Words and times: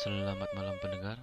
Selamat 0.00 0.48
malam 0.56 0.80
pendengar. 0.80 1.20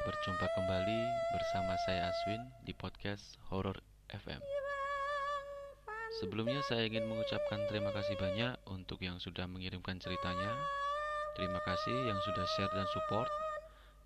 Berjumpa 0.00 0.46
kembali 0.56 1.00
bersama 1.36 1.76
saya 1.84 2.08
Aswin 2.08 2.40
di 2.64 2.72
podcast 2.72 3.36
Horror 3.52 3.76
FM 4.08 4.40
Sebelumnya 6.16 6.64
saya 6.64 6.88
ingin 6.88 7.04
mengucapkan 7.04 7.60
terima 7.68 7.92
kasih 7.92 8.16
banyak 8.16 8.56
untuk 8.72 9.04
yang 9.04 9.20
sudah 9.20 9.44
mengirimkan 9.44 10.00
ceritanya. 10.00 10.56
Terima 11.36 11.60
kasih 11.60 12.08
yang 12.08 12.16
sudah 12.24 12.48
share 12.56 12.72
dan 12.72 12.88
support. 12.88 13.28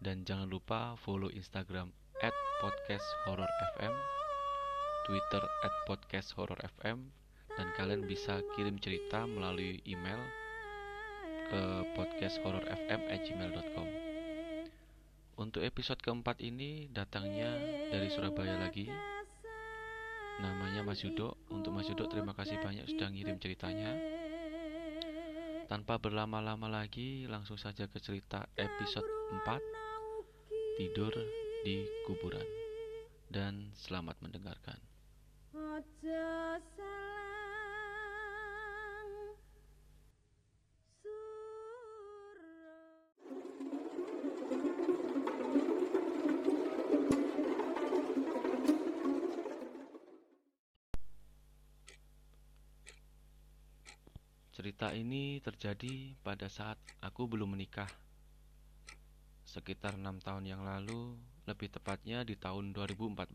Dan 0.03 0.27
jangan 0.27 0.51
lupa 0.51 0.99
follow 0.99 1.31
Instagram 1.31 1.95
at 2.19 2.35
podcast 2.59 3.07
horror 3.31 3.47
FM 3.79 3.95
Twitter 5.07 5.47
at 5.63 5.75
podcast 5.87 6.35
horror 6.35 6.59
FM 6.83 7.15
Dan 7.55 7.71
kalian 7.79 8.11
bisa 8.11 8.43
kirim 8.59 8.83
cerita 8.83 9.23
melalui 9.23 9.79
email 9.87 10.19
ke 11.49 11.63
podcasthorrorfm@gmail.com. 11.97 13.89
Untuk 15.39 15.63
episode 15.65 16.03
keempat 16.03 16.43
ini 16.45 16.91
datangnya 16.93 17.57
dari 17.89 18.11
Surabaya 18.13 18.59
lagi. 18.59 18.91
Namanya 20.43 20.85
Mas 20.85 21.01
Yudo. 21.01 21.39
Untuk 21.49 21.73
Mas 21.73 21.89
Yudo 21.89 22.05
terima 22.11 22.35
kasih 22.37 22.61
banyak 22.61 22.85
sudah 22.91 23.09
ngirim 23.09 23.41
ceritanya. 23.41 23.97
Tanpa 25.69 26.01
berlama-lama 26.01 26.69
lagi, 26.69 27.29
langsung 27.29 27.61
saja 27.61 27.87
ke 27.87 28.01
cerita 28.01 28.49
episode 28.57 29.07
4 29.45 29.61
Tidur 30.81 31.13
di 31.63 31.85
Kuburan. 32.09 32.47
Dan 33.29 33.77
selamat 33.77 34.17
mendengarkan. 34.25 34.81
Cerita 54.79 54.95
ini 54.95 55.43
terjadi 55.43 56.15
pada 56.23 56.47
saat 56.47 56.79
aku 57.03 57.27
belum 57.27 57.59
menikah. 57.59 57.91
Sekitar 59.43 59.99
enam 59.99 60.23
tahun 60.23 60.47
yang 60.47 60.63
lalu, 60.63 61.19
lebih 61.51 61.67
tepatnya 61.67 62.23
di 62.23 62.39
tahun 62.39 62.71
2014. 62.71 63.27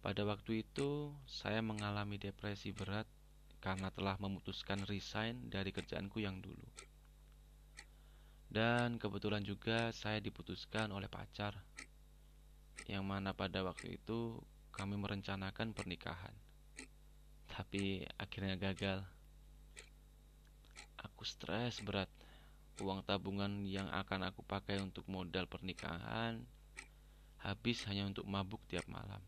Pada 0.00 0.24
waktu 0.24 0.64
itu, 0.64 1.12
saya 1.28 1.60
mengalami 1.60 2.16
depresi 2.16 2.72
berat 2.72 3.04
karena 3.60 3.92
telah 3.92 4.16
memutuskan 4.16 4.88
resign 4.88 5.52
dari 5.52 5.68
kerjaanku 5.68 6.16
yang 6.16 6.40
dulu. 6.40 6.64
Dan 8.48 8.96
kebetulan 8.96 9.44
juga 9.44 9.92
saya 9.92 10.16
diputuskan 10.16 10.96
oleh 10.96 11.12
pacar, 11.12 11.52
yang 12.88 13.04
mana 13.04 13.36
pada 13.36 13.60
waktu 13.60 14.00
itu 14.00 14.40
kami 14.72 14.96
merencanakan 14.96 15.76
pernikahan. 15.76 16.32
Tapi 17.52 18.08
akhirnya 18.16 18.56
gagal. 18.56 19.17
Aku 21.18 21.26
stres 21.26 21.82
berat. 21.82 22.06
Uang 22.78 23.02
tabungan 23.02 23.66
yang 23.66 23.90
akan 23.90 24.30
aku 24.30 24.46
pakai 24.46 24.78
untuk 24.78 25.02
modal 25.10 25.50
pernikahan 25.50 26.46
habis 27.42 27.82
hanya 27.90 28.06
untuk 28.06 28.22
mabuk 28.22 28.62
tiap 28.70 28.86
malam. 28.86 29.18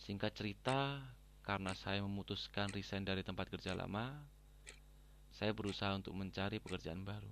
Singkat 0.00 0.32
cerita, 0.32 1.04
karena 1.44 1.76
saya 1.76 2.00
memutuskan 2.00 2.72
resign 2.72 3.04
dari 3.04 3.20
tempat 3.20 3.52
kerja 3.52 3.76
lama, 3.76 4.24
saya 5.28 5.52
berusaha 5.52 5.92
untuk 5.92 6.16
mencari 6.16 6.56
pekerjaan 6.56 7.04
baru. 7.04 7.28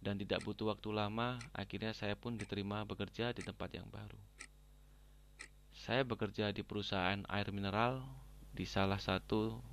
Dan 0.00 0.16
tidak 0.16 0.40
butuh 0.48 0.72
waktu 0.72 0.96
lama, 0.96 1.36
akhirnya 1.52 1.92
saya 1.92 2.16
pun 2.16 2.40
diterima 2.40 2.88
bekerja 2.88 3.36
di 3.36 3.44
tempat 3.44 3.68
yang 3.76 3.84
baru. 3.92 4.16
Saya 5.76 6.08
bekerja 6.08 6.48
di 6.56 6.64
perusahaan 6.64 7.20
air 7.28 7.52
mineral 7.52 8.00
di 8.56 8.64
salah 8.64 8.96
satu 8.96 9.69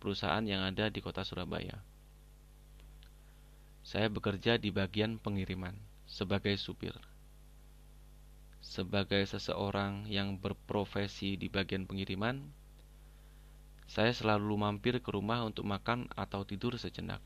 perusahaan 0.00 0.40
yang 0.40 0.64
ada 0.64 0.88
di 0.88 1.04
kota 1.04 1.20
Surabaya. 1.20 1.76
Saya 3.84 4.08
bekerja 4.08 4.56
di 4.56 4.72
bagian 4.72 5.20
pengiriman 5.20 5.76
sebagai 6.08 6.56
supir. 6.56 6.96
Sebagai 8.64 9.20
seseorang 9.28 10.08
yang 10.08 10.40
berprofesi 10.40 11.36
di 11.36 11.52
bagian 11.52 11.84
pengiriman, 11.84 12.40
saya 13.90 14.14
selalu 14.14 14.54
mampir 14.56 15.02
ke 15.02 15.10
rumah 15.10 15.42
untuk 15.42 15.66
makan 15.66 16.06
atau 16.14 16.46
tidur 16.46 16.78
sejenak. 16.80 17.20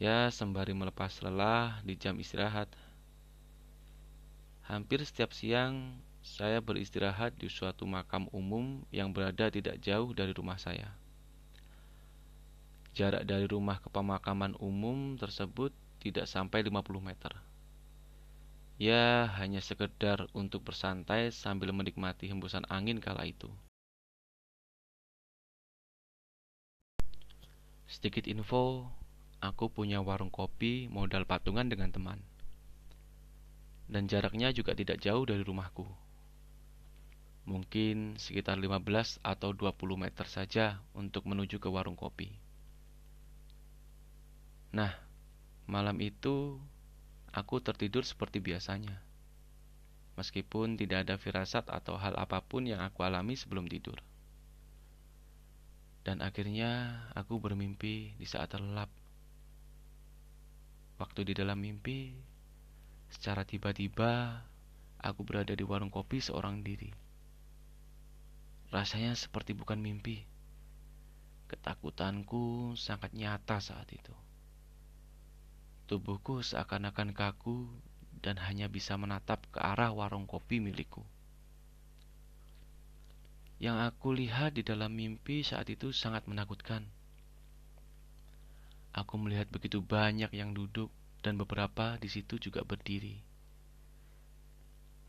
Ya, 0.00 0.32
sembari 0.32 0.72
melepas 0.72 1.20
lelah 1.20 1.78
di 1.86 1.94
jam 1.94 2.16
istirahat. 2.16 2.72
Hampir 4.66 5.04
setiap 5.04 5.30
siang, 5.36 6.00
saya 6.24 6.58
beristirahat 6.58 7.36
di 7.36 7.52
suatu 7.52 7.84
makam 7.84 8.26
umum 8.32 8.82
yang 8.90 9.12
berada 9.12 9.52
tidak 9.52 9.78
jauh 9.78 10.10
dari 10.16 10.32
rumah 10.32 10.56
saya. 10.56 10.90
Jarak 12.90 13.22
dari 13.22 13.46
rumah 13.46 13.78
ke 13.78 13.86
pemakaman 13.86 14.58
umum 14.58 15.14
tersebut 15.14 15.70
tidak 16.02 16.26
sampai 16.26 16.66
50 16.66 16.98
meter. 16.98 17.30
Ya, 18.80 19.28
hanya 19.36 19.60
sekedar 19.60 20.24
untuk 20.32 20.64
bersantai 20.64 21.28
sambil 21.30 21.70
menikmati 21.76 22.32
hembusan 22.32 22.64
angin 22.72 22.96
kala 22.96 23.28
itu. 23.28 23.52
Sedikit 27.84 28.24
info, 28.24 28.88
aku 29.44 29.68
punya 29.68 30.00
warung 30.00 30.32
kopi 30.32 30.88
modal 30.88 31.28
patungan 31.28 31.68
dengan 31.68 31.92
teman. 31.92 32.24
Dan 33.84 34.08
jaraknya 34.08 34.48
juga 34.56 34.72
tidak 34.72 35.04
jauh 35.04 35.28
dari 35.28 35.44
rumahku. 35.44 35.84
Mungkin 37.44 38.16
sekitar 38.16 38.56
15 38.56 39.20
atau 39.20 39.52
20 39.52 39.76
meter 40.00 40.24
saja 40.24 40.80
untuk 40.96 41.28
menuju 41.28 41.60
ke 41.60 41.68
warung 41.68 42.00
kopi. 42.00 42.39
Nah, 44.70 44.94
malam 45.66 45.98
itu 45.98 46.62
aku 47.34 47.58
tertidur 47.58 48.06
seperti 48.06 48.38
biasanya. 48.38 49.02
Meskipun 50.14 50.78
tidak 50.78 51.08
ada 51.08 51.18
firasat 51.18 51.66
atau 51.66 51.98
hal 51.98 52.14
apa 52.14 52.38
pun 52.44 52.66
yang 52.66 52.78
aku 52.78 53.02
alami 53.02 53.34
sebelum 53.34 53.66
tidur. 53.66 53.98
Dan 56.06 56.22
akhirnya 56.22 57.02
aku 57.18 57.42
bermimpi 57.42 58.14
di 58.14 58.26
saat 58.26 58.54
terlelap. 58.54 58.88
Waktu 61.02 61.32
di 61.32 61.34
dalam 61.34 61.58
mimpi, 61.58 62.12
secara 63.10 63.42
tiba-tiba 63.42 64.44
aku 65.00 65.24
berada 65.24 65.56
di 65.56 65.64
warung 65.64 65.90
kopi 65.90 66.20
seorang 66.20 66.60
diri. 66.60 66.92
Rasanya 68.70 69.16
seperti 69.18 69.56
bukan 69.56 69.82
mimpi. 69.82 70.22
Ketakutanku 71.50 72.78
sangat 72.78 73.10
nyata 73.16 73.58
saat 73.58 73.90
itu. 73.90 74.14
Tubuhku 75.90 76.38
seakan-akan 76.46 77.10
kaku 77.10 77.66
dan 78.22 78.38
hanya 78.38 78.70
bisa 78.70 78.94
menatap 78.94 79.42
ke 79.50 79.58
arah 79.58 79.90
warung 79.90 80.22
kopi 80.22 80.62
milikku. 80.62 81.02
Yang 83.58 83.90
aku 83.90 84.14
lihat 84.14 84.54
di 84.54 84.62
dalam 84.62 84.94
mimpi 84.94 85.42
saat 85.42 85.66
itu 85.66 85.90
sangat 85.90 86.30
menakutkan. 86.30 86.86
Aku 88.94 89.18
melihat 89.18 89.50
begitu 89.50 89.82
banyak 89.82 90.30
yang 90.30 90.54
duduk 90.54 90.94
dan 91.26 91.34
beberapa 91.34 91.98
di 91.98 92.06
situ 92.06 92.38
juga 92.38 92.62
berdiri. 92.62 93.18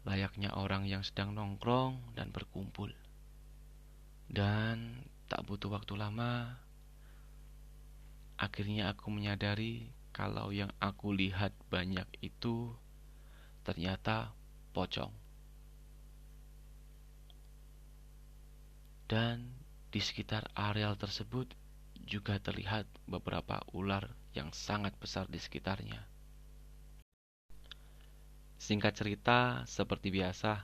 Layaknya 0.09 0.57
orang 0.57 0.89
yang 0.89 1.05
sedang 1.05 1.37
nongkrong 1.37 2.17
dan 2.17 2.33
berkumpul. 2.33 2.89
Dan 4.25 5.05
tak 5.29 5.45
butuh 5.45 5.77
waktu 5.77 5.93
lama, 5.93 6.57
akhirnya 8.41 8.89
aku 8.89 9.13
menyadari 9.13 10.00
kalau 10.11 10.51
yang 10.51 10.71
aku 10.83 11.15
lihat 11.15 11.55
banyak 11.71 12.07
itu 12.19 12.75
ternyata 13.63 14.35
pocong. 14.75 15.11
Dan 19.07 19.51
di 19.91 19.99
sekitar 19.99 20.47
areal 20.55 20.95
tersebut 20.95 21.51
juga 22.07 22.39
terlihat 22.39 22.87
beberapa 23.07 23.59
ular 23.75 24.07
yang 24.31 24.55
sangat 24.55 24.95
besar 24.95 25.27
di 25.27 25.35
sekitarnya. 25.35 25.99
Singkat 28.61 28.93
cerita, 28.93 29.39
seperti 29.67 30.15
biasa, 30.15 30.63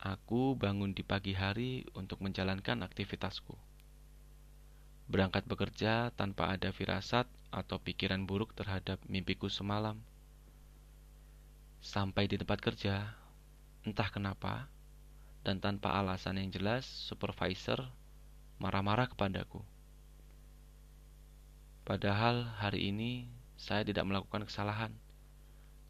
aku 0.00 0.56
bangun 0.56 0.96
di 0.96 1.04
pagi 1.04 1.36
hari 1.36 1.84
untuk 1.92 2.22
menjalankan 2.24 2.80
aktivitasku. 2.80 3.75
Berangkat 5.06 5.46
bekerja 5.46 6.10
tanpa 6.18 6.50
ada 6.50 6.74
firasat 6.74 7.30
atau 7.54 7.78
pikiran 7.78 8.26
buruk 8.26 8.50
terhadap 8.58 8.98
mimpiku 9.06 9.46
semalam. 9.46 9.94
Sampai 11.78 12.26
di 12.26 12.34
tempat 12.34 12.58
kerja, 12.58 13.14
entah 13.86 14.10
kenapa, 14.10 14.66
dan 15.46 15.62
tanpa 15.62 15.94
alasan 15.94 16.42
yang 16.42 16.50
jelas, 16.50 16.82
supervisor 16.82 17.86
marah-marah 18.58 19.06
kepadaku. 19.06 19.62
Padahal 21.86 22.50
hari 22.58 22.90
ini 22.90 23.30
saya 23.54 23.86
tidak 23.86 24.10
melakukan 24.10 24.42
kesalahan 24.42 24.90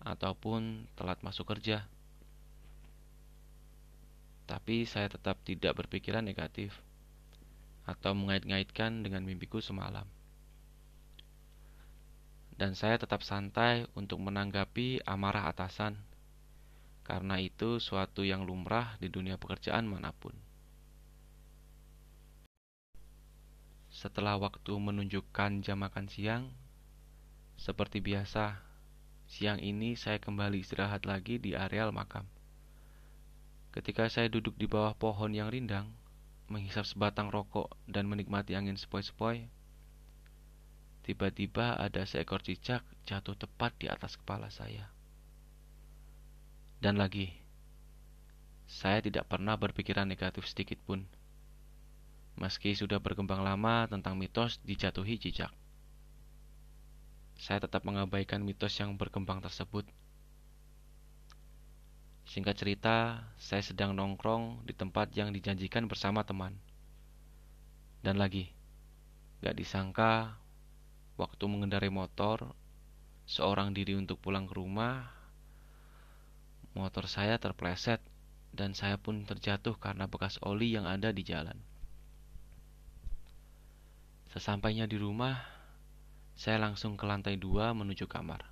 ataupun 0.05 0.85
telat 0.93 1.25
masuk 1.25 1.49
kerja. 1.49 1.89
Tapi 4.45 4.85
saya 4.85 5.09
tetap 5.09 5.41
tidak 5.41 5.73
berpikiran 5.73 6.21
negatif 6.21 6.77
atau 7.87 8.12
mengait-ngaitkan 8.19 9.06
dengan 9.06 9.23
mimpiku 9.23 9.62
semalam. 9.62 10.05
Dan 12.59 12.75
saya 12.75 12.99
tetap 12.99 13.23
santai 13.23 13.87
untuk 13.94 14.19
menanggapi 14.19 15.06
amarah 15.06 15.47
atasan, 15.47 15.94
karena 17.06 17.38
itu 17.38 17.79
suatu 17.79 18.27
yang 18.27 18.43
lumrah 18.43 18.99
di 18.99 19.06
dunia 19.06 19.38
pekerjaan 19.38 19.87
mana 19.87 20.11
pun. 20.11 20.35
Setelah 23.93 24.37
waktu 24.37 24.77
menunjukkan 24.77 25.62
jam 25.65 25.81
makan 25.81 26.11
siang, 26.11 26.53
seperti 27.56 28.05
biasa, 28.05 28.61
siang 29.25 29.56
ini 29.62 29.97
saya 29.97 30.21
kembali 30.21 30.61
istirahat 30.61 31.09
lagi 31.09 31.41
di 31.41 31.56
areal 31.56 31.94
makam. 31.94 32.29
Ketika 33.73 34.09
saya 34.09 34.29
duduk 34.29 34.56
di 34.56 34.65
bawah 34.65 34.93
pohon 34.97 35.32
yang 35.32 35.49
rindang, 35.53 35.93
menghisap 36.46 36.87
sebatang 36.87 37.28
rokok 37.28 37.75
dan 37.90 38.06
menikmati 38.06 38.54
angin 38.54 38.78
sepoi-sepoi, 38.78 39.50
tiba-tiba 41.02 41.75
ada 41.78 42.02
seekor 42.06 42.43
cicak 42.43 42.82
jatuh 43.06 43.34
tepat 43.34 43.75
di 43.78 43.87
atas 43.90 44.19
kepala 44.19 44.50
saya. 44.50 44.90
Dan 46.78 46.98
lagi, 46.98 47.34
saya 48.66 48.98
tidak 49.02 49.31
pernah 49.31 49.54
berpikiran 49.54 50.06
negatif 50.06 50.46
sedikit 50.50 50.78
pun 50.82 51.06
meski 52.37 52.76
sudah 52.76 53.00
berkembang 53.00 53.40
lama 53.40 53.88
tentang 53.88 54.14
mitos 54.20 54.60
dijatuhi 54.60 55.16
cicak. 55.16 55.48
Saya 57.37 57.64
tetap 57.64 57.84
mengabaikan 57.84 58.44
mitos 58.44 58.76
yang 58.76 58.96
berkembang 58.96 59.40
tersebut. 59.40 59.88
Singkat 62.26 62.55
cerita, 62.58 62.96
saya 63.38 63.62
sedang 63.62 63.94
nongkrong 63.94 64.67
di 64.67 64.75
tempat 64.75 65.14
yang 65.14 65.31
dijanjikan 65.31 65.87
bersama 65.87 66.26
teman. 66.26 66.58
Dan 68.02 68.19
lagi, 68.19 68.50
gak 69.46 69.55
disangka 69.55 70.34
waktu 71.14 71.44
mengendarai 71.46 71.88
motor, 71.88 72.50
seorang 73.31 73.70
diri 73.70 73.94
untuk 73.94 74.19
pulang 74.19 74.50
ke 74.50 74.58
rumah, 74.58 75.06
motor 76.75 77.06
saya 77.06 77.38
terpleset 77.38 78.02
dan 78.52 78.75
saya 78.75 78.99
pun 78.99 79.22
terjatuh 79.22 79.79
karena 79.79 80.11
bekas 80.11 80.43
oli 80.43 80.75
yang 80.75 80.84
ada 80.84 81.14
di 81.14 81.22
jalan. 81.22 81.56
Sesampainya 84.34 84.84
di 84.84 84.99
rumah, 84.99 85.40
saya 86.37 86.61
langsung 86.61 86.99
ke 86.99 87.06
lantai 87.08 87.40
dua 87.40 87.72
menuju 87.72 88.05
kamar. 88.05 88.44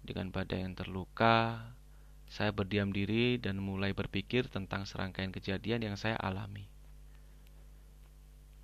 Dengan 0.00 0.32
badan 0.32 0.72
yang 0.72 0.74
terluka, 0.78 1.68
saya 2.28 2.52
berdiam 2.52 2.92
diri 2.92 3.40
dan 3.40 3.56
mulai 3.60 3.96
berpikir 3.96 4.52
tentang 4.52 4.84
serangkaian 4.84 5.32
kejadian 5.32 5.84
yang 5.84 5.96
saya 5.96 6.16
alami. 6.20 6.68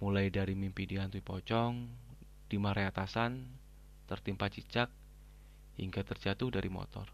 Mulai 0.05 0.29
dari 0.29 0.53
mimpi 0.53 0.85
dihantui 0.85 1.25
pocong, 1.25 1.89
dimarahi 2.53 2.89
atasan, 2.89 3.49
tertimpa 4.05 4.53
cicak, 4.53 4.93
hingga 5.81 6.05
terjatuh 6.05 6.53
dari 6.53 6.69
motor. 6.69 7.09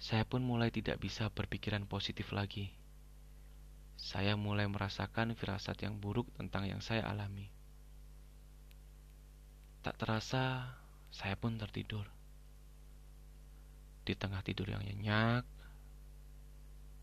Saya 0.00 0.24
pun 0.24 0.40
mulai 0.40 0.72
tidak 0.72 1.00
bisa 1.00 1.28
berpikiran 1.28 1.84
positif 1.84 2.32
lagi 2.32 2.72
saya 3.96 4.36
mulai 4.36 4.68
merasakan 4.68 5.32
firasat 5.32 5.88
yang 5.88 5.96
buruk 5.96 6.28
tentang 6.36 6.68
yang 6.68 6.84
saya 6.84 7.02
alami. 7.08 7.48
Tak 9.80 9.96
terasa, 9.96 10.76
saya 11.08 11.34
pun 11.40 11.56
tertidur. 11.56 12.04
Di 14.06 14.14
tengah 14.14 14.40
tidur 14.46 14.70
yang 14.70 14.86
nyenyak, 14.86 15.42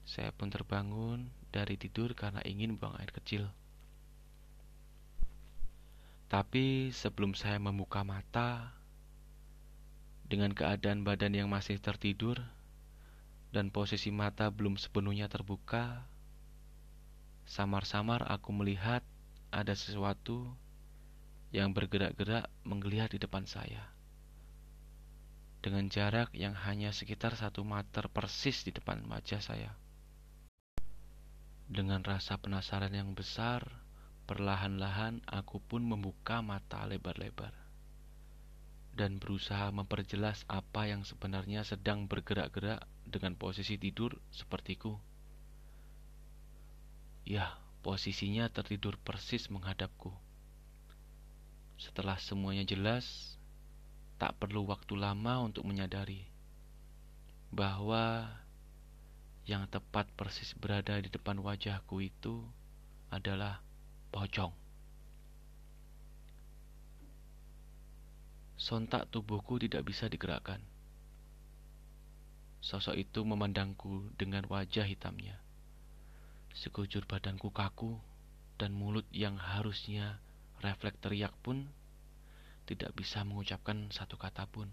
saya 0.07 0.31
pun 0.31 0.47
terbangun 0.47 1.27
dari 1.51 1.75
tidur 1.75 2.15
karena 2.15 2.39
ingin 2.47 2.79
buang 2.79 2.95
air 2.97 3.11
kecil. 3.11 3.51
Tapi 6.31 6.89
sebelum 6.95 7.35
saya 7.35 7.59
membuka 7.59 8.01
mata, 8.01 8.73
dengan 10.25 10.55
keadaan 10.55 11.03
badan 11.03 11.35
yang 11.35 11.51
masih 11.51 11.77
tertidur 11.77 12.41
dan 13.53 13.69
posisi 13.69 14.09
mata 14.09 14.49
belum 14.49 14.79
sepenuhnya 14.79 15.29
terbuka, 15.29 16.09
Samar-samar 17.43 18.23
aku 18.31 18.55
melihat 18.55 19.03
ada 19.51 19.75
sesuatu 19.75 20.47
yang 21.53 21.75
bergerak-gerak 21.75 22.49
menggeliat 22.65 23.13
di 23.13 23.19
depan 23.21 23.45
saya. 23.45 23.92
Dengan 25.63 25.87
jarak 25.87 26.35
yang 26.35 26.51
hanya 26.67 26.91
sekitar 26.91 27.39
satu 27.39 27.63
meter 27.63 28.11
persis 28.11 28.67
di 28.67 28.75
depan 28.75 28.99
wajah 29.07 29.39
saya. 29.39 29.71
Dengan 31.71 32.03
rasa 32.03 32.35
penasaran 32.35 32.91
yang 32.91 33.15
besar, 33.15 33.63
perlahan-lahan 34.27 35.23
aku 35.23 35.63
pun 35.63 35.87
membuka 35.87 36.43
mata 36.43 36.83
lebar-lebar 36.83 37.63
dan 38.93 39.17
berusaha 39.17 39.73
memperjelas 39.73 40.45
apa 40.45 40.85
yang 40.85 41.01
sebenarnya 41.01 41.65
sedang 41.65 42.05
bergerak-gerak 42.05 42.85
dengan 43.09 43.33
posisi 43.33 43.81
tidur 43.81 44.21
sepertiku. 44.29 45.01
Ya, 47.25 47.57
posisinya 47.81 48.45
tertidur 48.53 49.01
persis 49.01 49.49
menghadapku. 49.49 50.13
Setelah 51.81 52.21
semuanya 52.21 52.69
jelas, 52.69 53.35
tak 54.21 54.37
perlu 54.37 54.65
waktu 54.69 54.93
lama 54.97 55.43
untuk 55.43 55.65
menyadari 55.65 56.25
bahwa 57.53 58.27
yang 59.45 59.67
tepat 59.67 60.09
persis 60.15 60.55
berada 60.55 60.97
di 60.97 61.11
depan 61.11 61.37
wajahku 61.43 61.99
itu 62.01 62.41
adalah 63.13 63.61
pocong. 64.09 64.55
Sontak 68.57 69.11
tubuhku 69.11 69.59
tidak 69.59 69.83
bisa 69.83 70.07
digerakkan. 70.07 70.63
Sosok 72.63 72.95
itu 72.95 73.27
memandangku 73.27 74.07
dengan 74.15 74.47
wajah 74.47 74.87
hitamnya. 74.87 75.35
Sekujur 76.55 77.03
badanku 77.03 77.51
kaku 77.51 77.99
dan 78.55 78.71
mulut 78.71 79.03
yang 79.11 79.35
harusnya 79.35 80.23
refleks 80.63 80.95
teriak 81.03 81.35
pun 81.43 81.67
tidak 82.63 82.95
bisa 82.95 83.23
mengucapkan 83.27 83.91
satu 83.91 84.15
kata 84.15 84.47
pun. 84.47 84.71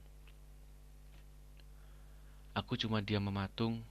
Aku 2.55 2.75
cuma 2.75 3.03
diam 3.03 3.23
mematung, 3.23 3.83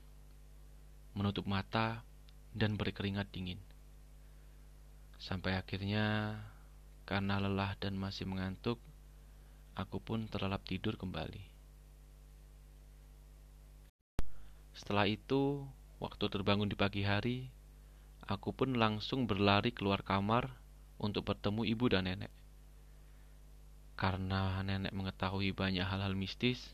menutup 1.16 1.48
mata, 1.48 2.04
dan 2.52 2.76
berkeringat 2.76 3.28
dingin. 3.32 3.60
Sampai 5.20 5.56
akhirnya, 5.56 6.36
karena 7.04 7.40
lelah 7.44 7.76
dan 7.80 7.96
masih 8.00 8.28
mengantuk, 8.28 8.80
aku 9.76 10.00
pun 10.00 10.28
terlelap 10.28 10.64
tidur 10.68 10.96
kembali. 10.96 11.44
Setelah 14.76 15.12
itu, 15.12 15.68
waktu 16.00 16.26
terbangun 16.32 16.72
di 16.72 16.76
pagi 16.80 17.04
hari, 17.04 17.52
aku 18.24 18.56
pun 18.56 18.80
langsung 18.80 19.28
berlari 19.28 19.76
keluar 19.76 20.04
kamar 20.08 20.56
untuk 20.96 21.28
bertemu 21.28 21.68
ibu 21.68 21.86
dan 21.92 22.08
nenek. 22.08 22.39
Karena 24.00 24.64
nenek 24.64 24.96
mengetahui 24.96 25.52
banyak 25.52 25.84
hal-hal 25.84 26.16
mistis, 26.16 26.72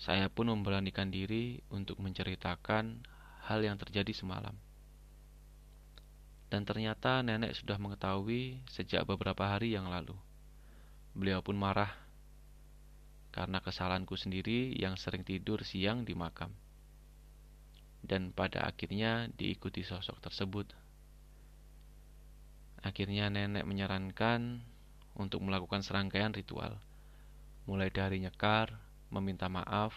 saya 0.00 0.32
pun 0.32 0.48
memberanikan 0.48 1.12
diri 1.12 1.60
untuk 1.68 2.00
menceritakan 2.00 3.04
hal 3.44 3.60
yang 3.60 3.76
terjadi 3.76 4.16
semalam. 4.16 4.56
Dan 6.48 6.64
ternyata 6.64 7.20
nenek 7.20 7.52
sudah 7.52 7.76
mengetahui 7.76 8.64
sejak 8.72 9.04
beberapa 9.04 9.44
hari 9.44 9.76
yang 9.76 9.92
lalu. 9.92 10.16
Beliau 11.12 11.44
pun 11.44 11.60
marah 11.60 11.92
karena 13.36 13.60
kesalahanku 13.60 14.16
sendiri 14.16 14.72
yang 14.80 14.96
sering 14.96 15.28
tidur 15.28 15.60
siang 15.60 16.08
di 16.08 16.16
makam 16.16 16.54
dan 18.04 18.30
pada 18.36 18.68
akhirnya 18.68 19.32
diikuti 19.32 19.80
sosok 19.80 20.20
tersebut. 20.20 20.68
Akhirnya 22.84 23.32
nenek 23.32 23.64
menyarankan 23.64 24.60
untuk 25.14 25.42
melakukan 25.42 25.82
serangkaian 25.82 26.34
ritual, 26.34 26.78
mulai 27.64 27.90
dari 27.90 28.18
nyekar, 28.22 28.74
meminta 29.14 29.46
maaf, 29.46 29.94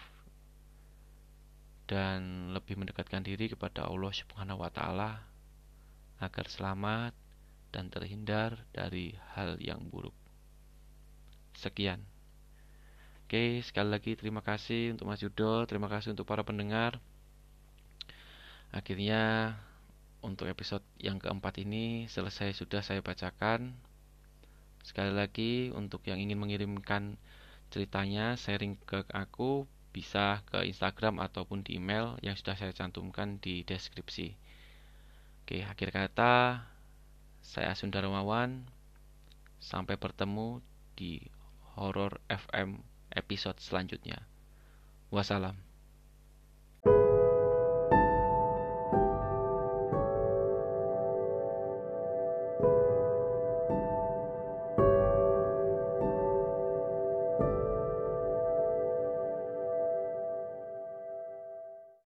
dan 1.87 2.51
lebih 2.51 2.75
mendekatkan 2.75 3.23
diri 3.23 3.47
kepada 3.47 3.87
Allah 3.87 4.11
Subhanahu 4.11 4.61
wa 4.61 4.69
taala 4.69 5.23
agar 6.19 6.45
selamat 6.51 7.13
dan 7.71 7.87
terhindar 7.87 8.59
dari 8.75 9.15
hal 9.33 9.55
yang 9.63 9.87
buruk. 9.87 10.13
Sekian. 11.55 12.03
Oke, 13.27 13.59
sekali 13.63 13.91
lagi 13.91 14.15
terima 14.15 14.39
kasih 14.39 14.95
untuk 14.95 15.07
Mas 15.09 15.19
Yudo, 15.19 15.67
terima 15.67 15.91
kasih 15.91 16.15
untuk 16.15 16.23
para 16.23 16.47
pendengar. 16.47 16.99
Akhirnya 18.71 19.55
untuk 20.23 20.47
episode 20.47 20.83
yang 20.99 21.19
keempat 21.19 21.59
ini 21.63 22.07
selesai 22.11 22.55
sudah 22.55 22.83
saya 22.83 22.99
bacakan. 23.03 23.75
Sekali 24.87 25.11
lagi, 25.11 25.67
untuk 25.75 26.07
yang 26.07 26.23
ingin 26.23 26.39
mengirimkan 26.39 27.19
ceritanya, 27.67 28.39
sharing 28.39 28.79
ke 28.87 29.03
aku, 29.11 29.67
bisa 29.91 30.39
ke 30.47 30.63
Instagram 30.63 31.19
ataupun 31.19 31.59
di 31.59 31.75
email 31.75 32.15
yang 32.23 32.39
sudah 32.39 32.55
saya 32.55 32.71
cantumkan 32.71 33.35
di 33.43 33.67
deskripsi. 33.67 34.31
Oke, 35.43 35.67
akhir 35.67 35.91
kata, 35.91 36.63
saya 37.43 37.75
Sundar 37.75 38.07
Mawan. 38.07 38.63
Sampai 39.59 39.99
bertemu 39.99 40.63
di 40.95 41.19
Horror 41.75 42.23
FM 42.31 42.79
episode 43.11 43.59
selanjutnya. 43.59 44.23
Wassalam. 45.11 45.66